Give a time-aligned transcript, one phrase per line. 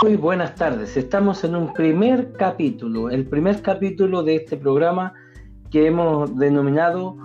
[0.00, 0.96] Muy buenas tardes.
[0.96, 5.12] Estamos en un primer capítulo, el primer capítulo de este programa
[5.70, 7.16] que hemos denominado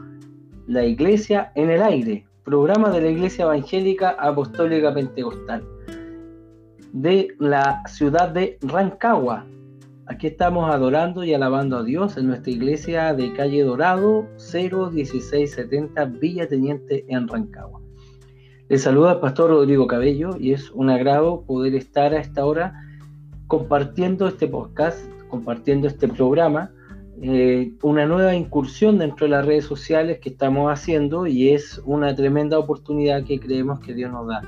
[0.68, 5.64] La Iglesia en el Aire, programa de la Iglesia Evangélica Apostólica Pentecostal
[6.92, 9.46] de la ciudad de Rancagua.
[10.08, 16.48] Aquí estamos adorando y alabando a Dios en nuestra iglesia de calle Dorado 01670 Villa
[16.48, 17.77] Teniente en Rancagua.
[18.70, 22.74] Les saluda el pastor Rodrigo Cabello y es un agrado poder estar a esta hora
[23.48, 25.00] compartiendo este podcast,
[25.30, 26.72] compartiendo este programa,
[27.22, 32.14] eh, una nueva incursión dentro de las redes sociales que estamos haciendo y es una
[32.14, 34.42] tremenda oportunidad que creemos que Dios nos da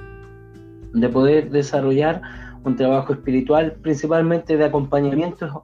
[0.93, 2.21] de poder desarrollar
[2.65, 5.63] un trabajo espiritual, principalmente de acompañamiento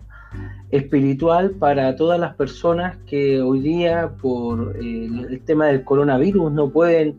[0.72, 6.70] espiritual para todas las personas que hoy día por eh, el tema del coronavirus no
[6.70, 7.18] pueden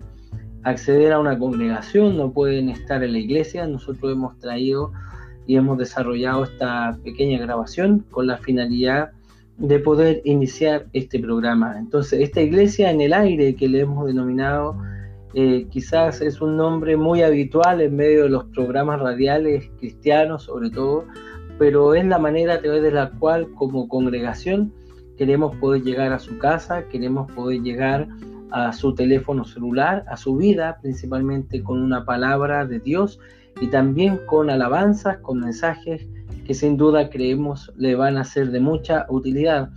[0.67, 3.69] acceder a una congregación, no pueden estar en la iglesia.
[3.69, 4.93] Nosotros hemos traído
[5.47, 9.13] y hemos desarrollado esta pequeña grabación con la finalidad
[9.59, 11.77] de poder iniciar este programa.
[11.79, 14.77] Entonces, esta iglesia en el aire que le hemos denominado,
[15.35, 20.71] eh, quizás es un nombre muy habitual en medio de los programas radiales cristianos, sobre
[20.71, 21.05] todo,
[21.61, 24.73] pero es la manera a través de la cual como congregación
[25.17, 28.36] queremos poder llegar a su casa, queremos poder llegar a
[28.73, 33.19] su teléfono celular, a su vida, principalmente con una palabra de Dios
[33.61, 36.07] y también con alabanzas, con mensajes
[36.47, 39.71] que sin duda creemos le van a ser de mucha utilidad.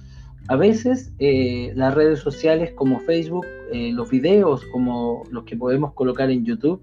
[0.47, 5.94] A veces eh, las redes sociales como Facebook, eh, los videos como los que podemos
[5.94, 6.81] colocar en YouTube,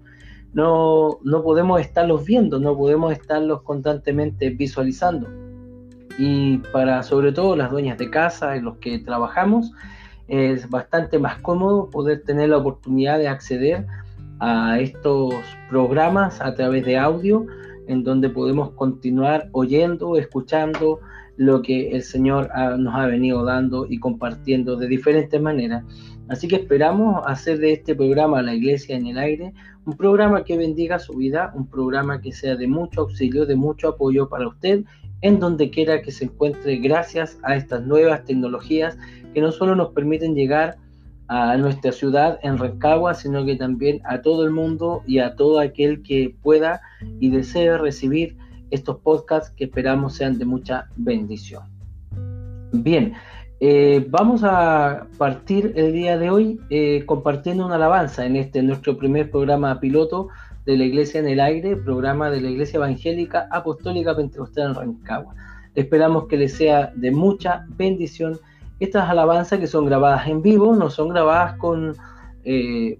[0.53, 5.27] no, no podemos estarlos viendo, no podemos estarlos constantemente visualizando.
[6.17, 9.71] Y para sobre todo las dueñas de casa los que trabajamos,
[10.27, 13.85] es bastante más cómodo poder tener la oportunidad de acceder
[14.39, 15.33] a estos
[15.69, 17.45] programas a través de audio,
[17.87, 20.99] en donde podemos continuar oyendo, escuchando
[21.37, 25.83] lo que el Señor nos ha venido dando y compartiendo de diferentes maneras.
[26.29, 29.53] Así que esperamos hacer de este programa La Iglesia en el Aire
[29.85, 33.89] un programa que bendiga su vida, un programa que sea de mucho auxilio, de mucho
[33.89, 34.83] apoyo para usted
[35.21, 38.97] en donde quiera que se encuentre gracias a estas nuevas tecnologías
[39.37, 40.77] que no solo nos permiten llegar
[41.27, 45.59] a nuestra ciudad en Rancagua, sino que también a todo el mundo y a todo
[45.59, 46.81] aquel que pueda
[47.19, 48.35] y desee recibir
[48.71, 51.61] estos podcasts que esperamos sean de mucha bendición.
[52.71, 53.13] Bien,
[53.59, 58.97] eh, vamos a partir el día de hoy eh, compartiendo una alabanza en este nuestro
[58.97, 60.29] primer programa piloto
[60.65, 65.35] de la Iglesia en el Aire, programa de la Iglesia Evangélica Apostólica Pentecostal en Rancagua.
[65.75, 68.39] Esperamos que les sea de mucha bendición
[68.79, 71.95] estas alabanzas que son grabadas en vivo, no son grabadas con
[72.43, 72.99] eh,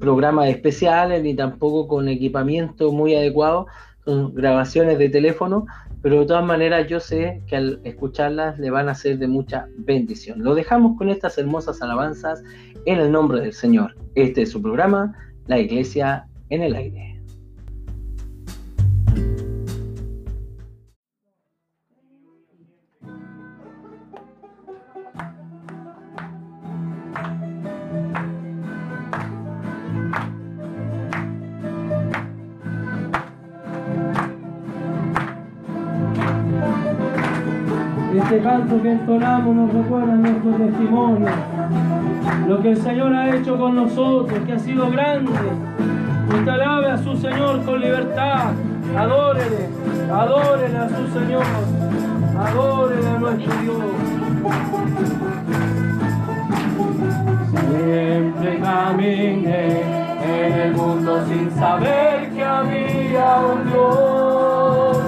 [0.00, 3.66] programas especiales ni tampoco con equipamiento muy adecuado,
[4.04, 5.66] son grabaciones de teléfono,
[6.02, 9.68] pero de todas maneras yo sé que al escucharlas le van a ser de mucha
[9.78, 10.42] bendición.
[10.42, 12.42] Lo dejamos con estas hermosas alabanzas
[12.86, 13.94] en el nombre del Señor.
[14.16, 15.14] Este es su programa,
[15.46, 17.11] La Iglesia en el aire.
[38.40, 41.28] Canto que entonamos nos recuerda nuestro testimonio,
[42.48, 45.30] lo que el Señor ha hecho con nosotros, que ha sido grande
[46.28, 48.52] Usted alabe a su Señor con libertad.
[48.96, 49.68] Adórele,
[50.10, 51.44] adórele a su Señor.
[52.38, 53.76] Adórele a nuestro Dios.
[57.50, 59.82] Siempre caminé
[60.24, 64.98] en el mundo sin saber que había un Dios.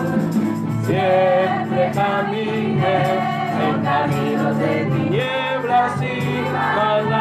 [0.86, 7.13] Siempre caminé en caminos de tinieblas y maldad.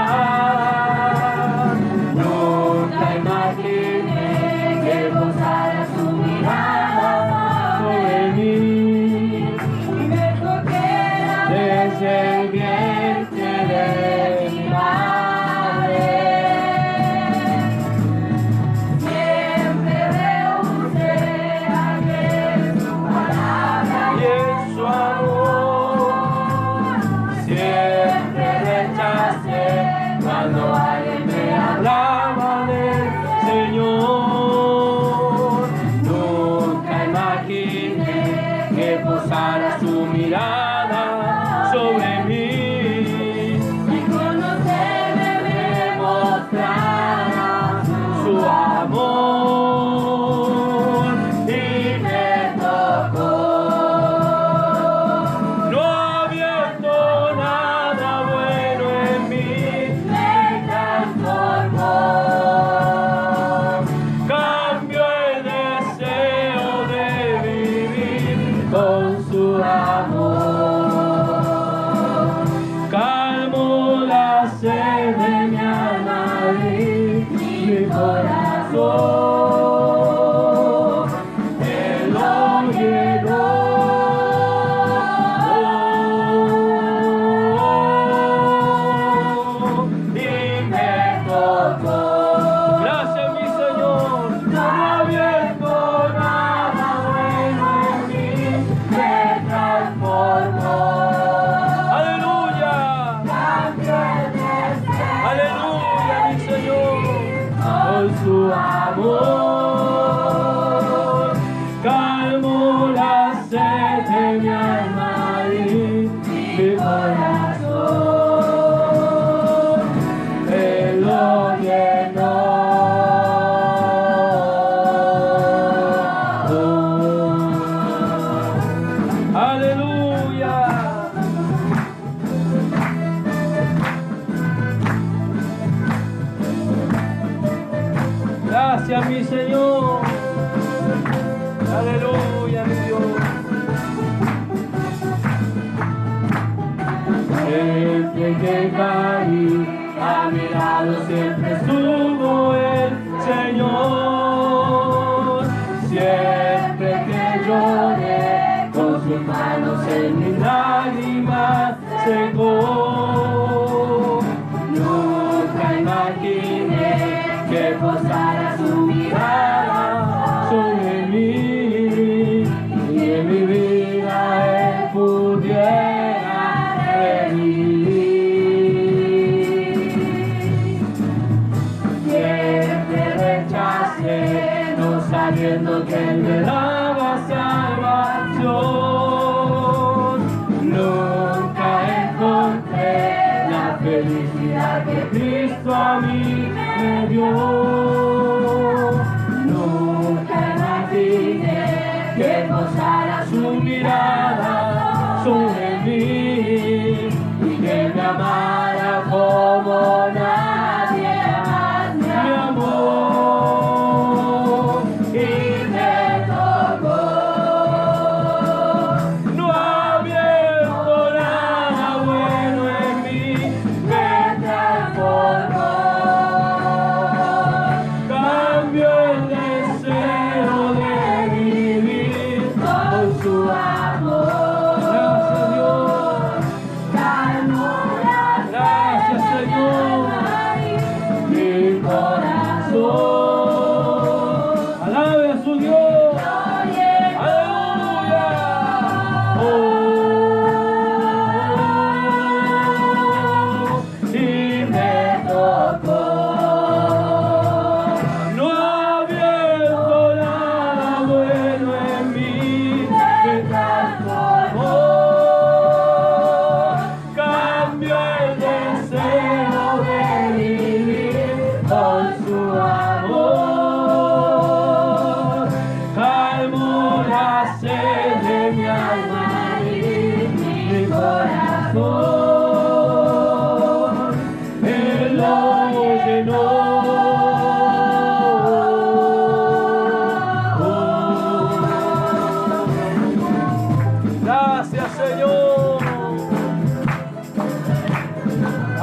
[159.33, 162.92] manos en mis lágrimas secó.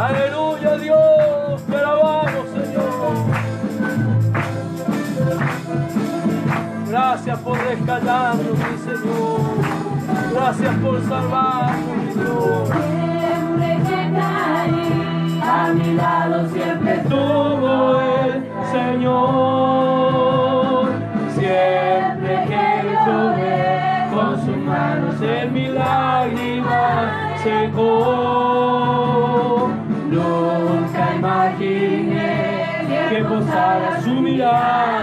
[0.01, 3.17] Aleluya Dios, te alabamos Señor.
[6.89, 9.41] Gracias por rescatarnos, mi Señor.
[10.33, 11.70] Gracias por salvar.
[34.53, 35.00] Hallelujah.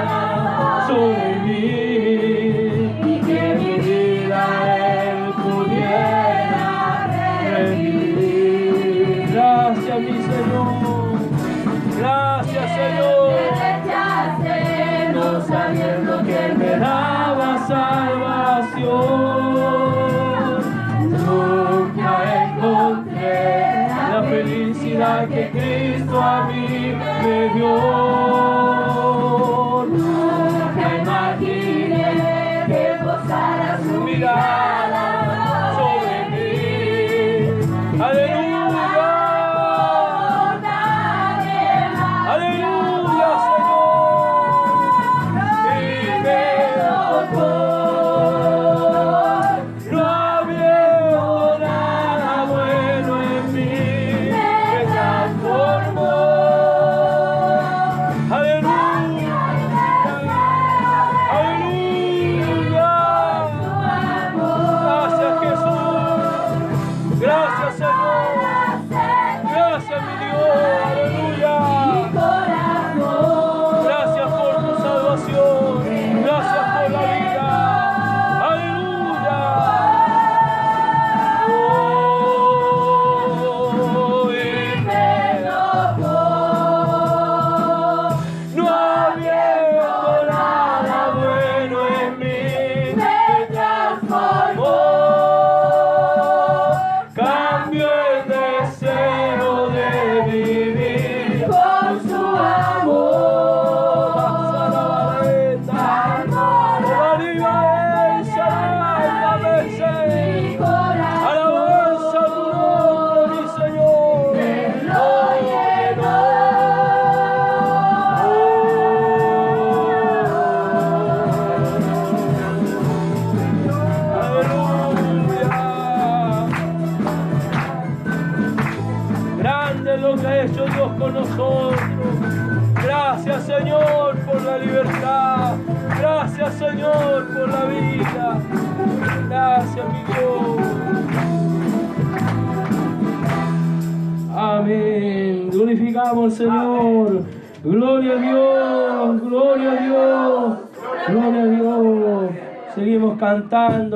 [33.98, 34.77] humilhar.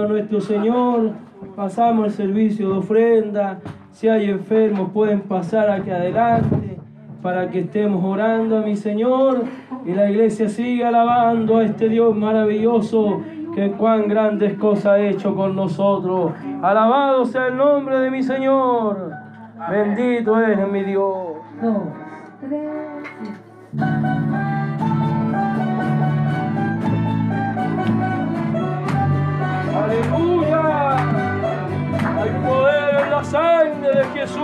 [0.03, 1.11] A nuestro Señor.
[1.55, 3.59] Pasamos el servicio de ofrenda.
[3.91, 6.77] Si hay enfermos pueden pasar aquí adelante
[7.21, 9.43] para que estemos orando a mi Señor
[9.85, 13.21] y la iglesia siga alabando a este Dios maravilloso
[13.53, 16.31] que cuán grandes cosas ha hecho con nosotros.
[16.61, 19.11] Alabado sea el nombre de mi Señor.
[19.69, 21.35] Bendito eres mi Dios.
[33.23, 34.37] Sangre de Jesús.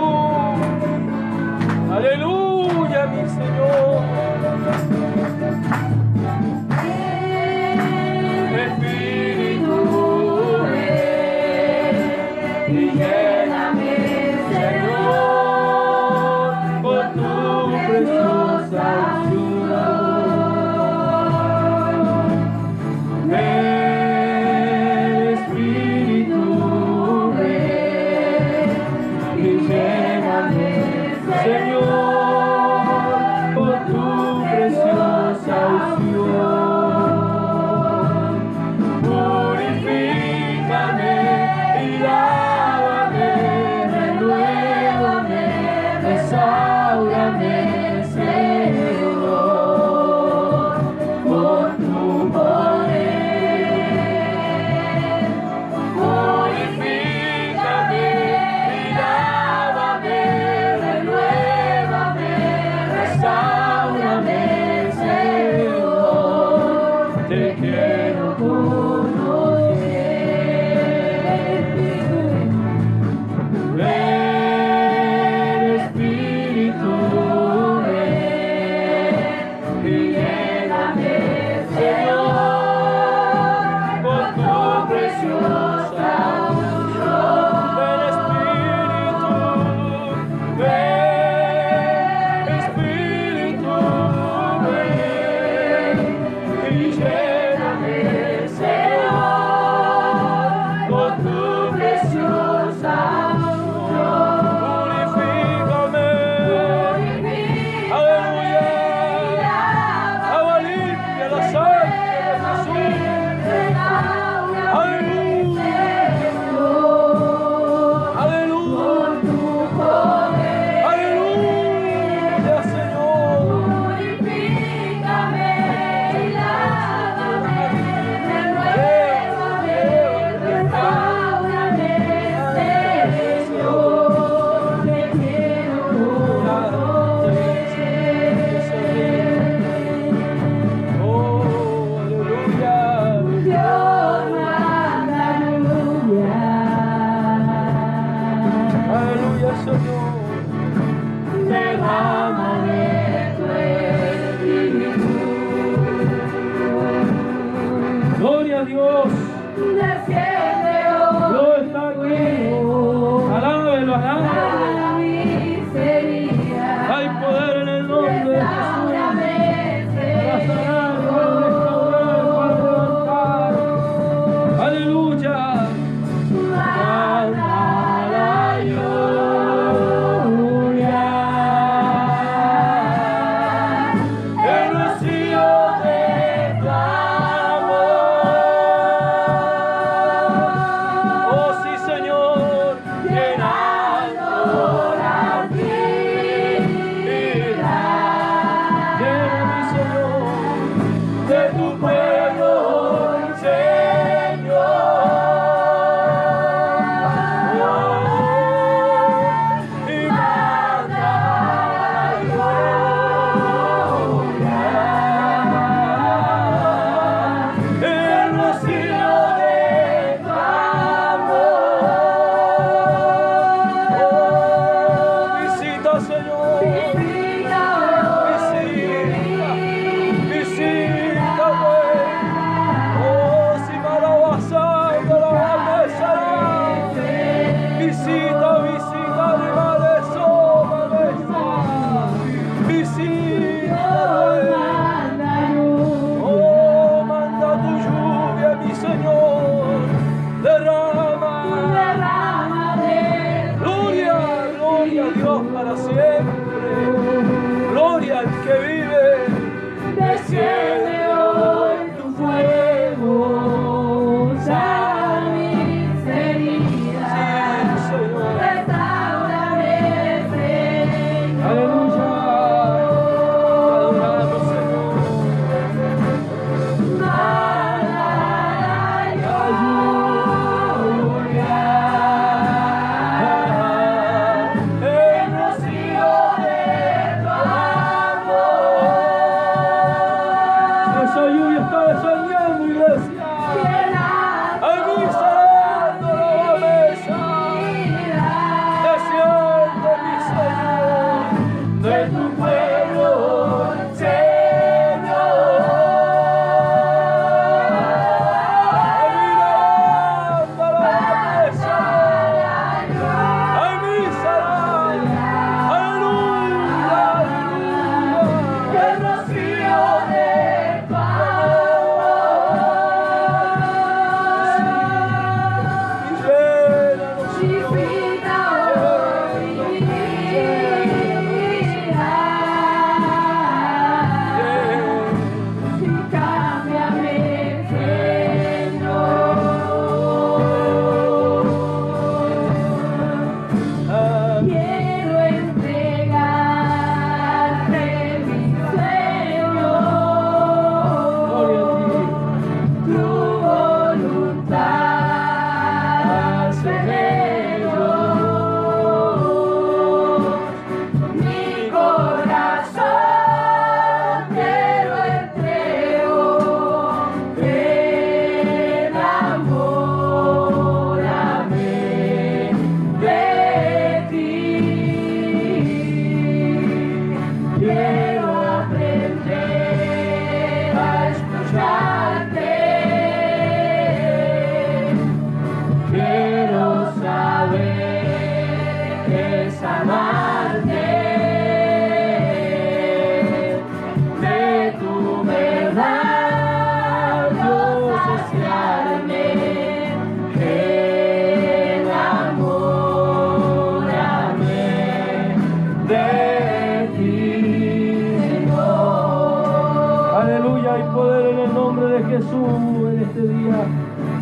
[1.90, 5.27] Aleluya, mi Señor.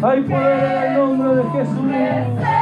[0.03, 2.56] Hay poder en el nombre de Jesús.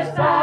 [0.00, 0.39] Que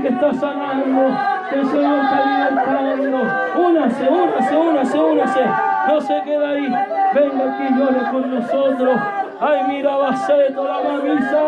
[0.00, 1.16] que está sanando.
[1.48, 3.18] Que el Señor está libertando.
[3.56, 5.40] Únase, únase, únase, únase.
[5.88, 6.74] No se queda ahí.
[7.14, 9.00] Venga aquí y ore con nosotros.
[9.40, 11.42] Ay, mira, Baceto, la mamisa.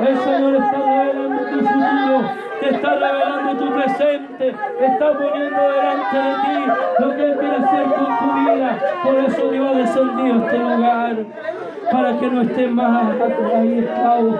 [0.00, 2.30] El Señor está revelando tu futuro.
[2.60, 4.54] Te está revelando tu presente.
[4.80, 8.78] Está poniendo delante de ti lo que Él quiere hacer con tu vida.
[9.04, 11.16] Por eso Dios ha descendido a este lugar.
[11.92, 13.14] Para que no estés más
[13.54, 14.38] ahí esclavo.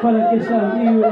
[0.00, 1.10] Para que seas libre.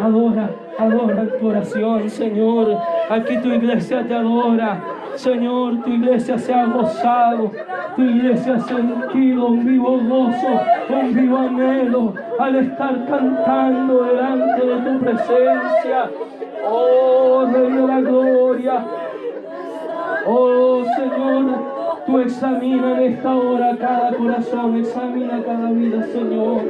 [0.00, 2.76] Adora, adora tu oración, Señor.
[3.10, 4.82] Aquí tu iglesia te adora.
[5.14, 7.50] Señor, tu iglesia se ha gozado.
[7.96, 14.76] Tu iglesia ha sentido un vivo gozo, un vivo anhelo al estar cantando delante de
[14.76, 16.10] tu presencia.
[16.66, 18.86] Oh, Rey de la gloria.
[20.26, 26.62] Oh Señor, tú examina en esta hora cada corazón, examina cada vida, Señor.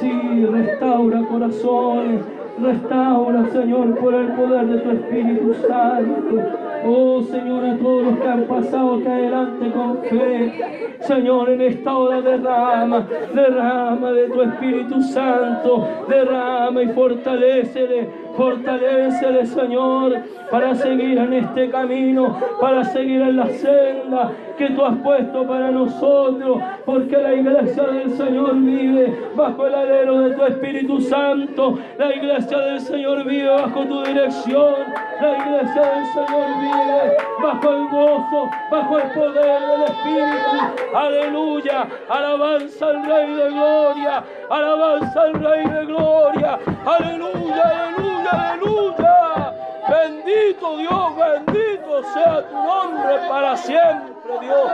[0.00, 2.20] Sí, restaura corazones,
[2.60, 6.42] restaura, Señor, por el poder de tu Espíritu Santo.
[6.86, 10.96] Oh Señor, a todos los que han pasado aquí adelante con fe.
[11.00, 18.23] Señor, en esta hora derrama, derrama de tu Espíritu Santo, derrama y fortalecele.
[18.36, 24.96] Fortalecele, Señor, para seguir en este camino, para seguir en la senda que tú has
[24.98, 31.00] puesto para nosotros, porque la iglesia del Señor vive bajo el alero de tu Espíritu
[31.00, 34.74] Santo, la iglesia del Señor vive bajo tu dirección,
[35.20, 40.96] la iglesia del Señor vive bajo el gozo, bajo el poder del Espíritu.
[40.96, 49.54] Aleluya, alabanza al Rey de Gloria, alabanza al Rey de Gloria, aleluya, aleluya, aleluya.
[49.88, 54.70] Bendito Dios, bendito sea tu nombre para siempre, Dios.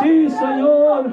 [0.00, 1.10] Sí, Señor,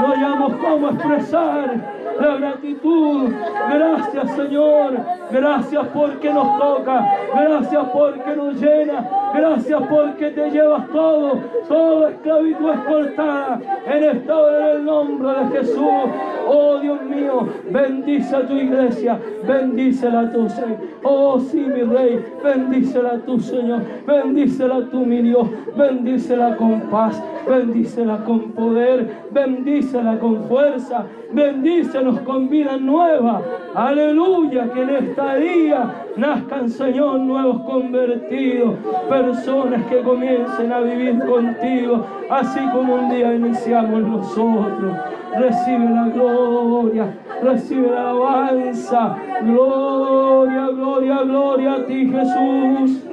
[0.00, 3.30] no hayamos cómo expresar la gratitud.
[3.72, 4.98] Gracias, Señor.
[5.30, 7.06] Gracias porque nos toca.
[7.34, 9.08] Gracias porque nos llena.
[9.34, 11.38] Gracias porque te llevas todo.
[11.68, 16.10] Toda esclavitud es cortada en esta hora en nombre de Jesús.
[16.48, 19.20] Oh Dios mío, bendice a tu iglesia.
[19.46, 20.78] Bendícela tú, Señor.
[21.04, 22.24] Oh sí, mi Rey.
[22.42, 23.82] Bendícela tú, Señor.
[24.04, 25.46] Bendícela tú, mi Dios.
[25.76, 27.22] Bendícela con paz.
[27.48, 29.08] Bendícela con poder.
[29.30, 31.06] Bendícela con fuerza.
[31.32, 33.40] Bendícenos con vida nueva.
[33.74, 38.74] Aleluya, que en esta día nazcan, Señor, nuevos convertidos.
[39.08, 44.92] Personas que comiencen a vivir contigo, así como un día iniciamos nosotros.
[45.36, 49.16] Recibe la gloria, recibe la alabanza.
[49.42, 53.04] Gloria, gloria, gloria a ti, Jesús.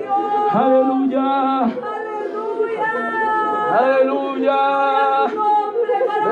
[0.51, 1.69] Aleluya.
[3.80, 5.56] Aleluya.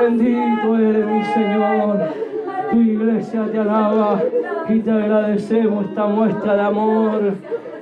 [0.00, 1.98] Bendito eres mi Señor.
[2.70, 4.20] Tu iglesia te alaba
[4.68, 7.34] y te agradecemos esta muestra de amor.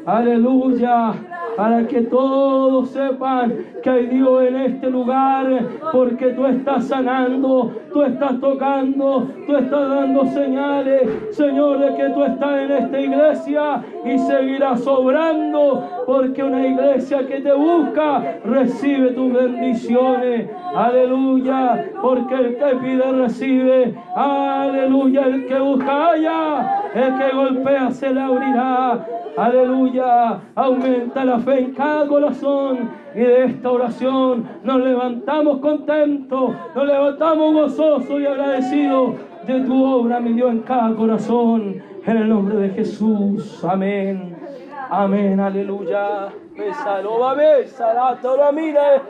[0.07, 1.15] Aleluya.
[1.57, 5.47] Para que todos sepan que hay Dios en este lugar,
[5.93, 12.25] porque tú estás sanando, tú estás tocando, tú estás dando señales, Señor, de que tú
[12.25, 19.33] estás en esta iglesia y seguirás sobrando, porque una iglesia que te busca recibe tus
[19.33, 20.51] bendiciones.
[20.75, 23.95] Aleluya, porque el que pide recibe.
[24.17, 29.07] Aleluya, el que busca haya, el que golpea se le abrirá.
[29.37, 37.55] Aleluya, aumenta la en cada corazón y de esta oración nos levantamos contentos, nos levantamos
[37.55, 39.15] gozosos y agradecidos
[39.47, 41.83] de tu obra, mi Dios, en cada corazón.
[42.07, 43.65] En el nombre de Jesús.
[43.65, 44.37] Amén.
[44.91, 45.41] Amén.
[45.41, 46.29] Aleluya.
[46.55, 49.01] Bésala, te lo mire.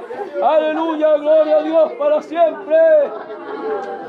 [0.43, 2.77] Aleluya, gloria a Dios para siempre.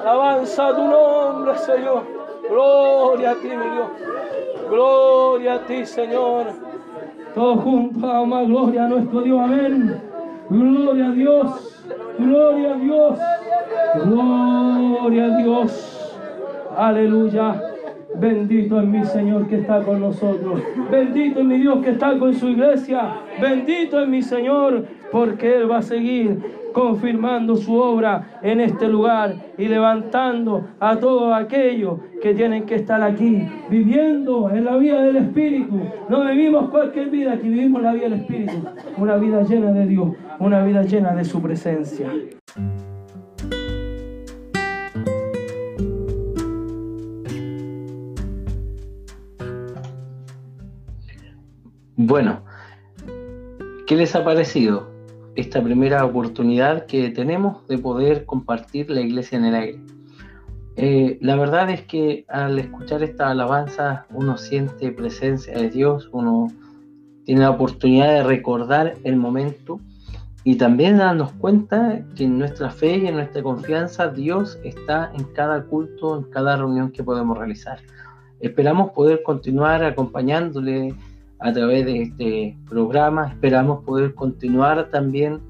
[0.02, 2.04] Alabanza a tu nombre, Señor.
[2.48, 3.90] Gloria a ti, mi Dios.
[4.70, 6.65] Gloria a ti, Señor.
[7.36, 9.42] Todos juntos damos más gloria a nuestro Dios.
[9.42, 10.02] Amén.
[10.50, 11.84] Gloria a Dios.
[12.18, 13.20] Gloria a Dios.
[14.06, 16.16] Gloria a Dios.
[16.78, 17.62] Aleluya.
[18.18, 20.62] Bendito es mi Señor que está con nosotros.
[20.90, 23.16] Bendito es mi Dios que está con su iglesia.
[23.42, 29.34] Bendito es mi Señor porque Él va a seguir confirmando su obra en este lugar
[29.58, 35.16] y levantando a todos aquellos que tienen que estar aquí, viviendo en la vida del
[35.16, 35.80] Espíritu.
[36.10, 38.58] No vivimos cualquier vida, aquí vivimos la vida del Espíritu.
[38.98, 42.12] Una vida llena de Dios, una vida llena de su presencia.
[51.96, 52.42] Bueno,
[53.88, 54.95] ¿qué les ha parecido
[55.36, 59.80] esta primera oportunidad que tenemos de poder compartir la iglesia en el aire?
[60.78, 66.48] Eh, la verdad es que al escuchar esta alabanza uno siente presencia de Dios, uno
[67.24, 69.80] tiene la oportunidad de recordar el momento
[70.44, 75.24] y también darnos cuenta que en nuestra fe y en nuestra confianza Dios está en
[75.34, 77.80] cada culto, en cada reunión que podemos realizar.
[78.42, 80.94] Esperamos poder continuar acompañándole
[81.46, 83.28] a través de este programa.
[83.28, 85.42] Esperamos poder continuar también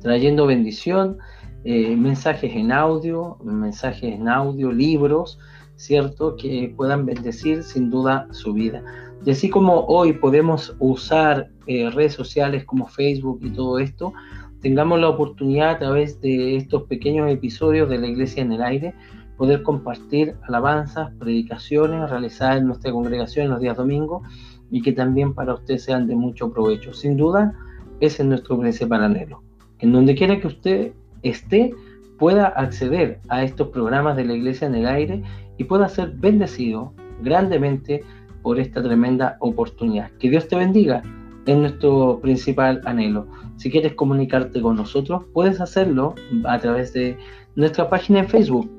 [0.00, 1.18] trayendo bendición,
[1.64, 5.40] eh, mensajes en audio, mensajes en audio, libros,
[5.74, 6.36] ¿cierto?
[6.36, 8.84] Que puedan bendecir sin duda su vida.
[9.26, 14.12] Y así como hoy podemos usar eh, redes sociales como Facebook y todo esto,
[14.60, 18.94] tengamos la oportunidad a través de estos pequeños episodios de la Iglesia en el Aire
[19.36, 24.22] poder compartir alabanzas, predicaciones realizadas en nuestra congregación los días domingos
[24.70, 26.92] y que también para usted sean de mucho provecho.
[26.92, 27.54] Sin duda,
[28.00, 29.42] ese es nuestro principal anhelo.
[29.78, 30.92] En donde quiera que usted
[31.22, 31.72] esté,
[32.18, 35.22] pueda acceder a estos programas de la Iglesia en el aire
[35.56, 36.92] y pueda ser bendecido
[37.22, 38.04] grandemente
[38.42, 40.10] por esta tremenda oportunidad.
[40.18, 41.02] Que Dios te bendiga,
[41.46, 43.26] es nuestro principal anhelo.
[43.56, 46.14] Si quieres comunicarte con nosotros, puedes hacerlo
[46.44, 47.16] a través de
[47.56, 48.70] nuestra página en Facebook,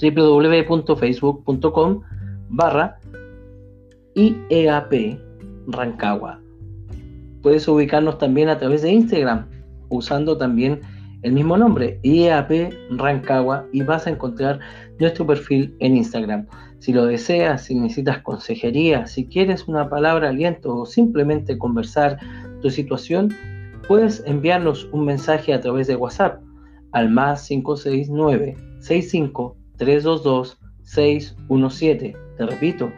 [0.00, 2.02] www.facebook.com
[2.50, 2.97] barra
[4.18, 5.16] IEAP
[5.68, 6.40] Rancagua.
[7.40, 9.46] Puedes ubicarnos también a través de Instagram,
[9.90, 10.80] usando también
[11.22, 14.58] el mismo nombre, IEAP Rancagua, y vas a encontrar
[14.98, 16.48] nuestro perfil en Instagram.
[16.80, 22.18] Si lo deseas, si necesitas consejería, si quieres una palabra aliento o simplemente conversar
[22.60, 23.32] tu situación,
[23.86, 26.42] puedes enviarnos un mensaje a través de WhatsApp
[26.90, 32.16] al más 569 65 322 617.
[32.36, 32.90] Te repito,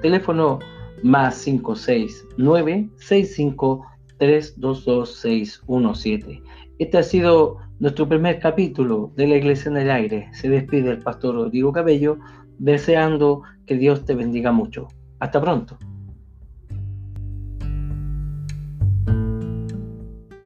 [0.00, 0.58] teléfono
[1.02, 3.86] más 569 65
[4.18, 6.42] 322 617.
[6.78, 10.28] Este ha sido nuestro primer capítulo de la Iglesia en el Aire.
[10.32, 12.18] Se despide el pastor Rodrigo Cabello
[12.58, 14.88] deseando que Dios te bendiga mucho.
[15.18, 15.78] Hasta pronto.